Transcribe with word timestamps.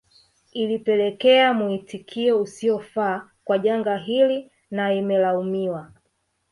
Ilipelekea 0.53 1.53
muitikio 1.53 2.41
usiofaa 2.41 3.29
wa 3.45 3.57
janga 3.59 3.97
hili 3.97 4.51
na 4.71 4.93
imelaumiwa 4.93 5.91